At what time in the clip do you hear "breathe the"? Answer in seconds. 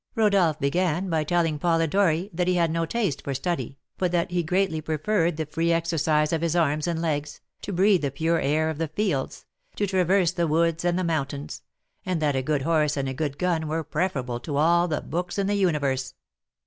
7.71-8.09